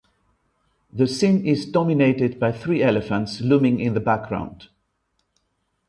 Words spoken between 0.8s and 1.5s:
The scene